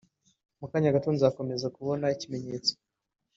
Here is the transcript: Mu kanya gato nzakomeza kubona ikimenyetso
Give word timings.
Mu 0.59 0.65
kanya 0.71 0.95
gato 0.95 1.09
nzakomeza 1.15 1.67
kubona 1.75 2.05
ikimenyetso 2.15 2.73